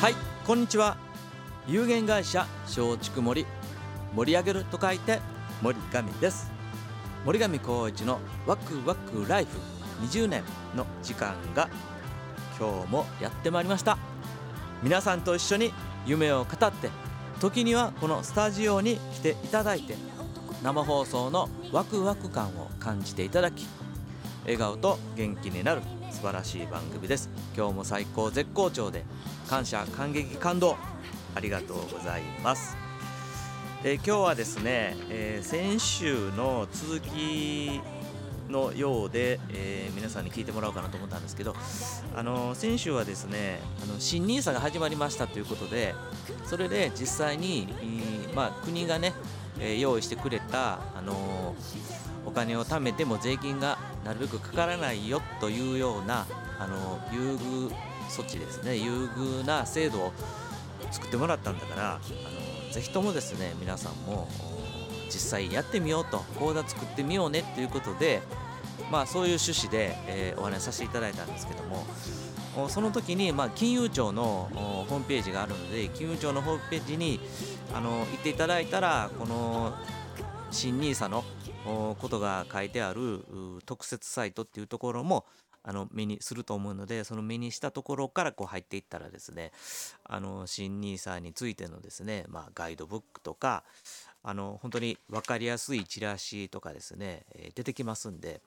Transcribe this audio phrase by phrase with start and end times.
[0.00, 0.14] はい
[0.46, 0.96] こんにちは。
[1.68, 3.44] 有限会社松竹森。
[4.14, 5.20] 盛り上げると書いて
[5.60, 6.50] 森神です。
[7.26, 9.58] 森上光一のワクワクライフ
[10.02, 10.42] 20年
[10.74, 11.68] の時間が
[12.58, 13.98] 今日もやってまいりました。
[14.82, 15.70] 皆さんと一緒に
[16.06, 16.88] 夢を語って
[17.38, 19.96] 時にはこのスタジオに来ていただいて
[20.62, 23.66] 生放送のワクワク感を感じていただき
[24.44, 27.30] 笑顔と元気になる素晴らしい番組です。
[27.56, 29.04] 今日も最高絶好調で
[29.48, 30.76] 感謝感激感動
[31.34, 32.76] ありがとうございます。
[33.82, 37.80] で今日はですね、えー、先週の続き
[38.50, 41.54] のようで、えー、皆さんに聞いてもらおうかなと思ったんですけど、
[42.14, 45.94] あの先週はですねあの新 NISA が始まりましたということで
[46.44, 47.68] それで実際に、
[48.34, 49.14] まあ、国がね、
[49.58, 51.54] えー、用意してくれた、あの
[52.26, 56.26] お金を貯めても税金がなるべくかからないよというような、
[56.58, 57.70] あの優遇
[58.08, 58.76] 措置ですね。
[58.76, 60.12] 優遇な制度を
[60.90, 64.28] 作ってもらったんだから、あのぜひともですね皆さんも
[65.06, 68.22] 実際やってみようと講座作ってみようねっていうことで、
[68.90, 77.20] まあ、そういう趣旨で、えー、お話しさせていただいたんですけどもその時に、まあ、金融庁のホームページがあるので金融庁のホームページに
[77.74, 79.72] あの行っていただいたらこの
[80.50, 81.24] 新 NISA の
[81.64, 83.24] ことが書いてある
[83.66, 85.24] 特設サイトっていうところも
[85.62, 89.52] あの目にすると思うのでその目にしたところからこう入っていったらですね
[90.04, 93.62] あの新 NISA についてのですね、まあ、ガイドブックとか
[94.22, 98.42] あの本当に分かりやすいチラシとかですね、え出てきますんで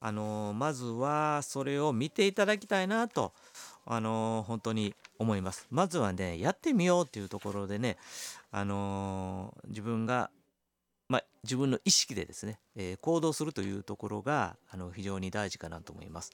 [0.00, 3.32] あのまずはそれを見ていただきたいなと
[3.86, 5.66] あの本当に思います。
[5.70, 7.96] まずはねやってみようっていうところでね
[8.50, 10.30] あの自分が
[11.08, 16.32] まあ、自分の意識でですね、えー、行動するというところがあの非常に大事かなと思います。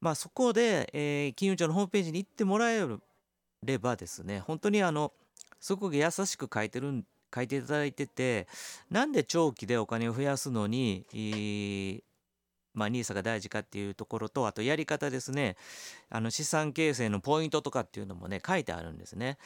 [0.00, 2.86] まあ、そこで、えー、金融庁のホームページに行ってもらえ
[3.62, 5.12] ればですね本当にあの
[5.60, 7.04] すごく優しく書いてる
[7.34, 8.46] 書いていただいてて
[8.90, 12.02] なんで長期でお金を増やすのに、
[12.74, 15.56] まあ、NISA が大事かっていうところとあとやり方ですね
[16.10, 19.38] あの資産形成のポイントとかっていうのもね書いてあるんですね。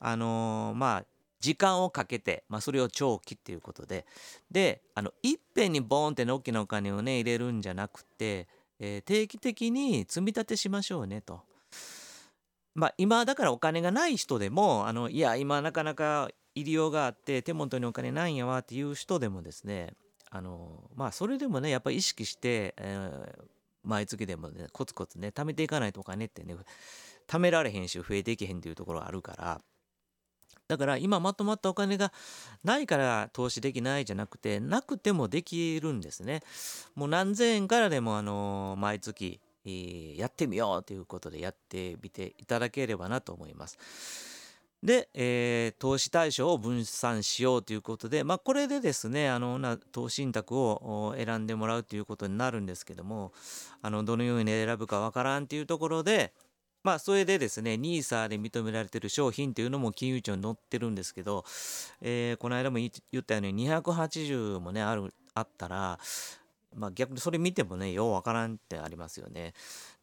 [0.00, 1.04] あのー、まあ
[1.40, 4.06] 時間をかけて、まあ、それを長期っていうことで
[4.50, 8.46] であのいっぺんにボーンって大きなお金をね入れるんじゃなくて、
[8.78, 11.40] えー、定期的に積み立てしましょうねと。
[12.74, 19.94] まあ、今だからお金がない人でもあのいや今なかなか入りようがあって手元にお金ないんやわっていう人でもですね
[20.30, 23.44] あのまあそれでもねやっぱり意識して、えー、
[23.82, 26.54] 毎月でもねコツコツね貯めていかないとお金ってね
[27.26, 29.60] 貯められへんし増えていけへんっていうところあるから
[30.70, 32.12] だから今まとまったお金が
[32.62, 36.42] ないから投資できないじゃなくてなくてもできるんですね
[36.94, 39.40] もう何千円からでもあの毎月
[40.16, 43.78] やってみようということでやってみていただければなと思います。
[44.82, 53.32] で、えー、投資対象を分散しようということで、まあ、これでですねあのな投資信託を選んでもらうということになるんですけども
[53.82, 56.32] あのどのように選ぶかわからんというところで
[56.82, 61.44] まあそれでですね NISA で認められている商品というのも金融庁に載ってるんですけど、
[62.00, 65.98] えー、この間も言ったように280もねあるあったら
[66.74, 69.54] まあ逆にそれ見てもねようわからんってありますよね。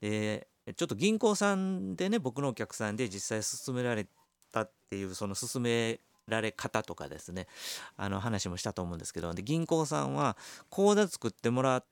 [0.01, 4.05] でちょっと銀行さんでね僕のお客さんで実際勧められ
[4.51, 7.47] たっていうその進められ方とかですね
[7.95, 10.35] あの話もしたと思うんですけどで銀行さんは
[10.69, 11.85] 口座作ってもらっ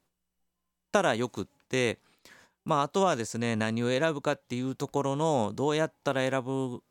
[0.91, 1.99] たらよくって
[2.65, 6.81] まああとはですね何を選ぶかっていうところのどうやったら選ぶ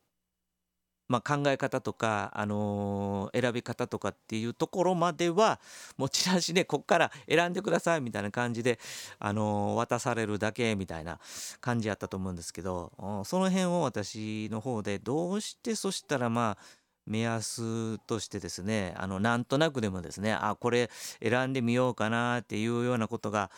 [1.09, 5.61] まあ、考え方とか、あのー、選び方とかっていうところまでは
[5.97, 8.79] もうチラシでこっから選んでくださいみたいな感じで、
[9.19, 11.19] あのー、渡されるだけみたいな
[11.61, 12.93] 感じやったと思うんですけど
[13.27, 16.59] その辺を私の方でどうしてそしたらまあ
[17.07, 20.91] 目安としてですねあのなんとなくでもですねあこれ
[21.23, 23.51] 選んでみようかなっていうようなことが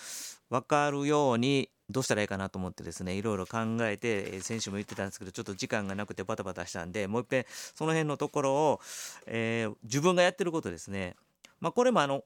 [0.51, 8.81] 分かるようにどうしたらいいかなと思ってですねいろいろ考えて先週も言ってたんですけどちょっと時間がなくてバタバタしたんでもういっぺんその辺のところを、
[9.27, 11.15] えー、自分がやってることですね、
[11.61, 12.25] まあ、これもあの、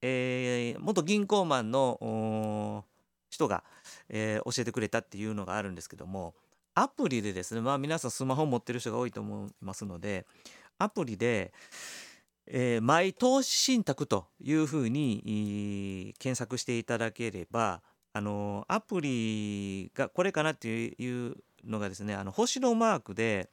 [0.00, 2.84] えー、元銀行マンの
[3.28, 3.64] 人が、
[4.08, 6.34] えー、教えてくれたっていうのがあるんですけども
[6.74, 10.26] アプリでですねまあ皆さんスマホ持ってる人が多いと思いますので
[10.78, 11.52] アプリで
[12.46, 17.82] えー、マイ投資信託というふうに検索していただければ
[18.12, 23.48] あのアプリがこれかなっていうのがですねあの星のマークで、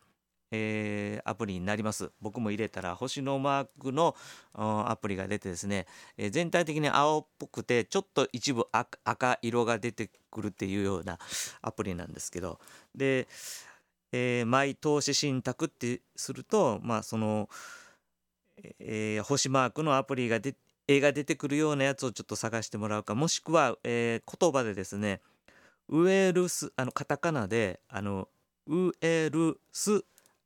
[0.52, 2.12] えー、アプリになります。
[2.22, 4.16] 僕も入れたら星のマークの
[4.54, 5.86] アプリが出てですね、
[6.18, 11.20] えー、全体的に青っぽくてちょっと一部赤色が出てくるっていうような
[11.62, 12.60] アプリなんですけど。
[12.96, 13.28] で
[14.12, 17.48] えー、マイ投資信託ってするとまあその、
[18.80, 20.56] えー、星マークのアプリがで
[20.90, 25.22] 絵が出てくるようなやつをちょっと探してもらうかもしくは、えー、言葉でですね
[25.88, 28.28] ウェルスあのカタカナであの
[28.68, 30.04] ウェルス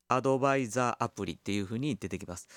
[0.09, 2.47] アドバイザーアプリっていう風に出てきます。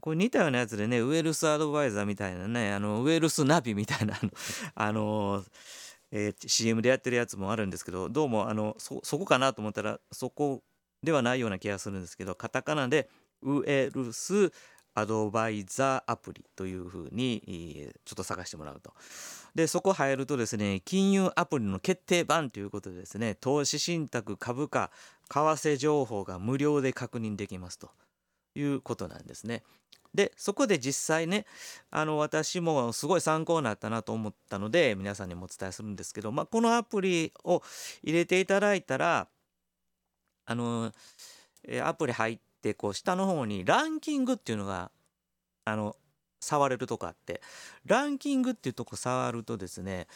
[0.00, 4.18] これ似たようなやつでねウェルスアドバイザーみたいなねあのウェルスナビみたいな
[4.74, 5.44] あの
[6.10, 10.62] えー、CM でやってるやつもあるんですけどどうもあのそこかなと思ったらそこ
[11.02, 13.08] ではないような気がするんですけどカタカナで
[13.42, 14.52] ウェルス
[14.94, 18.92] アドバイザーアプリというふうにちょっと探してもらうと。
[19.54, 24.90] でそこ入るとですね金融アプリの決定版ということでですね投資信託株価
[25.28, 27.90] 為替情報が無料で確認できますと
[28.54, 29.62] いうことなんですね。
[30.14, 31.44] でそこで実際ね
[31.90, 37.62] あの私もすごい参考になったなと思ったので皆さんにもお伝えするんですけど、まあ、このアプリを
[38.04, 39.26] 入れていただいたら
[40.46, 40.92] あの
[41.82, 44.90] アプリ入ってこう下の方にランキングっていうのが
[45.66, 45.96] あの
[46.40, 47.40] 触れるとこあって。
[47.86, 50.06] ランキングっていうとこ触るとですね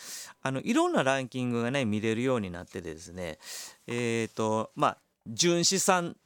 [0.43, 3.39] あのいろんなランキングがね見れるようになってですね
[3.87, 6.17] えっ、ー、とまあ純資産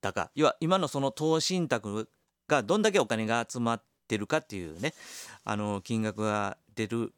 [0.00, 0.30] 高。
[0.34, 2.08] 要は今のその投資信託
[2.48, 4.94] がどんだけお金が集まってるかっていうね
[5.44, 7.12] あの金額が出る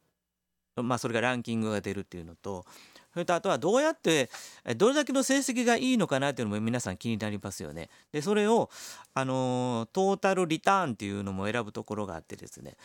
[0.77, 2.65] まあそれがランキングが出るっていうのと
[3.13, 4.31] それとあとはどうやって
[4.77, 7.91] どれだけの成績がいいのかなっていうのも皆さん気になりますよね。
[8.11, 8.71] でそれを
[9.15, 12.77] あのトータルリターンっていうのも選ぶところがあってですね。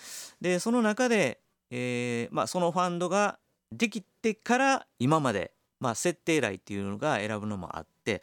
[0.41, 1.39] でその中で、
[1.71, 3.39] えーまあ、そのファンドが
[3.71, 8.21] できてから今まで、まあ、設定来っていうのが選ぶのもあって。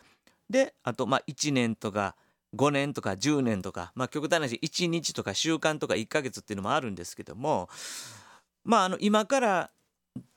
[0.51, 2.17] であとまあ1年とか
[2.55, 7.71] 5年とか10年とか、まあ、極端な話1日とか週間とか1ヶ月っていうのもあるんですけども。
[8.65, 9.71] まああの今から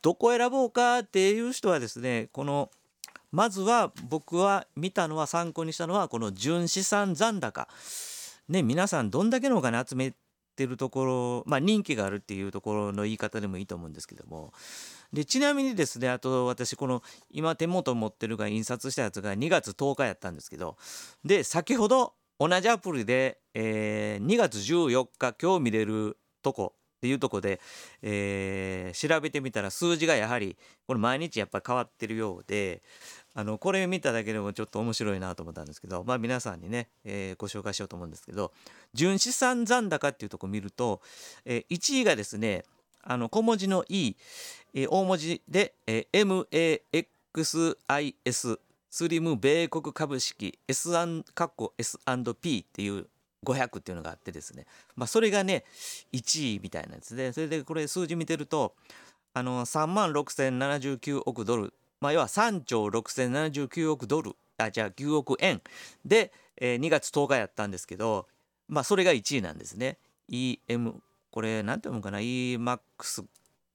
[0.01, 2.71] どこ選ぼうかっていう人はですねこの
[3.31, 7.67] まずは僕は見たのは参考にしたのはこの純資産残高。
[8.47, 10.13] ね皆さんどんだけのお金集め
[10.55, 14.53] てるところまあ人気があるっていうところの言い方でもいいと思うんですけども。
[15.13, 20.77] でちなみにですねあと私この今手元持ってるが印刷したやつが2月10日やったんですけど。
[21.25, 27.59] で先ほど同じアプリで、えー、2月14日今日見れるとこっていうとこで、
[28.01, 30.57] えー、調べてみたら数字がやはり
[30.87, 32.81] これ毎日やっぱり変わってるようで
[33.35, 38.51] あのこれ見ただけでもちょっと面白いなと思ったんですけどまあ皆さんにね、えー、ご紹介しようと思うんですけど
[38.95, 41.01] 純資産残高っていうとこ見ると、
[41.45, 42.63] えー、1位がですね
[43.03, 44.15] あの小文字の E、
[44.73, 48.59] えー、大文字で、えー、MAXIS
[48.89, 53.07] スリム米国株式 S&P っていう
[53.45, 55.63] 500っていうのがあってですね、まあ、それがね
[56.13, 58.73] 1位みたいなやつでそれでこれ数字見てると
[59.33, 64.35] あの3万6079億ドル、まあ、要は3兆6079億ドル。
[64.57, 65.61] あじゃあ9億円。
[66.03, 68.27] で、えー、2月10日やったんですけど、
[68.67, 69.99] まあ、それが1位なんですね。
[70.29, 70.95] EM
[71.29, 73.25] これ何て読むかな？EMAX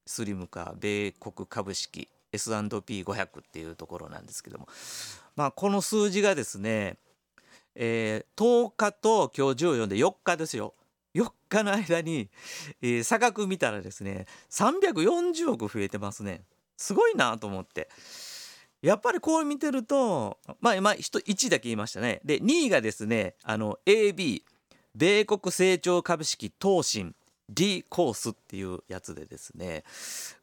[0.05, 2.08] スリムか米国株式。
[2.32, 4.67] S&P500 っていうところなんですけども。
[5.37, 6.96] まあこの数字がですね
[7.74, 10.74] えー、10日と今日14で4日ですよ。
[11.14, 12.31] 4日の間に、
[12.81, 16.43] えー、差額見たらですね340億増えてますね。
[16.76, 17.88] すごいなと思って。
[18.81, 22.20] やっぱりこう見てるとまあ今1だけ言いましたね。
[22.24, 24.43] で2位がですねあの AB
[24.94, 27.14] 米国成長株式投信
[27.48, 29.84] D コースっていうやつでですね。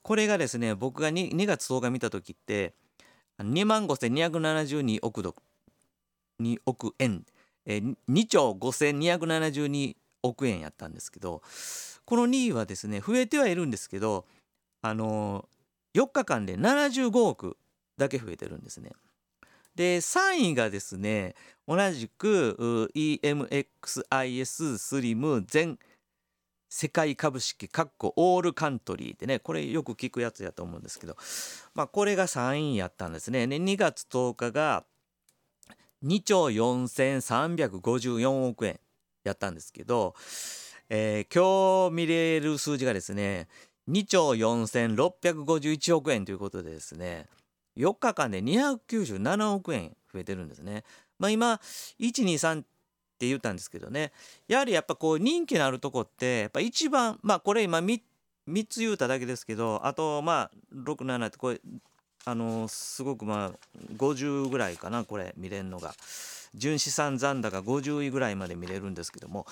[0.04, 2.74] これがですね僕が 2, 2月10日見た時って
[3.40, 5.36] 2万5272億ドル。
[6.42, 7.26] 2億円、
[7.66, 11.42] えー、2兆5272億円やったんですけど
[12.06, 14.26] この2位はですね増えてはいるんですけど
[14.82, 17.58] あのー、4日間で75億
[17.98, 18.92] だけ増えてるんですね。
[19.76, 21.36] で3位がですね
[21.68, 25.78] 同じく EMXIS スリム全
[26.70, 31.16] 世界株式かっこオールカントリーってねこれよく聞くやつやと思うんですけど
[31.74, 33.48] まあこれが3位やったんですね。
[33.48, 34.86] で2月10日が
[36.04, 38.80] 2兆4354億円
[39.24, 40.16] やったんですけど、
[40.90, 43.48] えー、今日見れる数字がですね
[43.90, 47.28] 2兆4651億円ということでですね
[47.78, 50.84] 4日間で297億円増えてるんですね。
[51.18, 51.60] まあ、今
[52.00, 52.64] 123っ
[53.20, 54.14] て言ったんですけどね
[54.48, 58.02] やはりやっぱこう人気のあるとこってやっぱ一番まあこれ今 3,
[58.48, 61.60] 3つ言うただけですけどあとまあ67ってこれ
[62.30, 63.60] あのすごくまあ
[63.98, 65.94] 50ぐらいかなこれ見れるのが。
[66.56, 69.46] 純資産残高50位ぐらいまで見れるんですけども。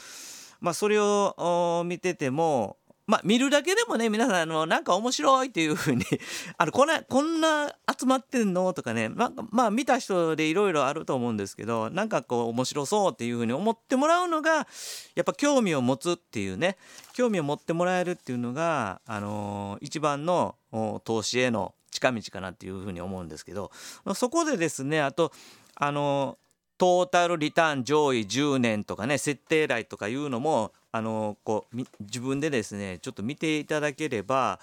[0.59, 6.03] まあそれを見ててもまあ見るだけでもね皆さんあのなんか面白いっていう風に
[6.57, 8.73] あのこんなこんな集まってんの？
[8.73, 9.09] とかね。
[9.09, 14.67] ままあ見た人でいろいろあると思うんですけどなんかこう面白そうっていう風に思ってもらうのが
[15.13, 16.77] やっぱ興味を持つっていうね。
[17.13, 20.55] 興味を持ってもらえるっていうのが、あのー、一番の
[21.03, 23.71] 投資への近道かなっていう風に思うんですけど
[24.15, 25.31] そこでですねあと
[25.75, 26.37] あの
[26.77, 34.59] トータルリターン上位10年とかね設定来とかいうのもあのこう自分でですねちょっと見ていただければ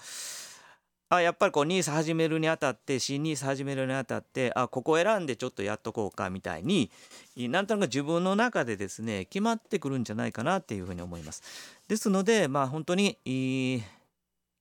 [1.08, 6.90] あやっぱりこう NISA 始めるにあたって新 NISA 始めるにあたってあここ選んでちょっとやっとこうかみたいに
[7.36, 11.42] なんとなく自分の中でですね決まってくるんじゃないかなっていうふうに思います。
[11.88, 13.82] ですのでまあ本当に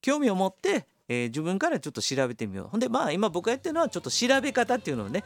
[0.02, 2.68] 興味を持ってえー、自分からちょっと調べてみよう。
[2.68, 5.24] ほんでまあ今僕がやってるのはちょっと調べ方っていうのをね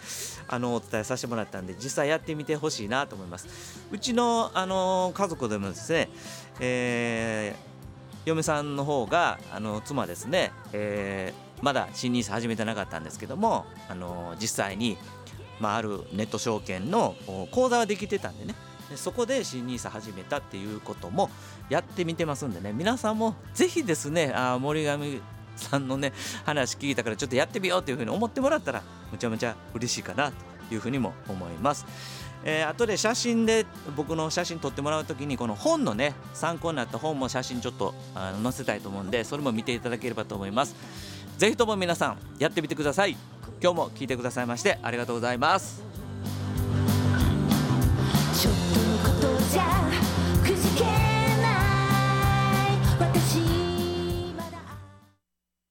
[0.48, 3.48] あのお伝えさせてもらったんで実際やってみてほしいなと思います。
[3.91, 6.10] うちの、あの家族でもですね、
[6.60, 14.98] えー、嫁さんの方があの妻ですね、えー、まだ新ニース始めてなかったんですけども、あの実際に、
[15.60, 17.15] まあ、あるネット証券の
[17.51, 18.56] 口座はできてたんでね
[18.89, 21.29] でそこで新 NISA 始めたっていうことも
[21.70, 24.98] やってみてますんでね皆さんもぜひですねあ森上
[25.58, 26.14] さんのね
[26.46, 31.86] 話聞いたからちょっとやってみようというふうに思ってもらったらむちゃむちゃ嬉しいかなというふうにも思います。
[32.44, 40.76] えー、後で写真で僕の写真撮ってもらう時にこの本のね参考になった本も写真ちょっとあの載せたいと思うんでそれも見ていただければと思います。
[41.38, 43.18] ぜひとも皆さんやってみてください。
[43.62, 45.87] 今日も聞いてくださいましてありがとうございます。